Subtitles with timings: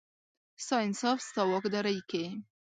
[0.63, 2.23] ستا انصاف، ستا واکدارۍ کې،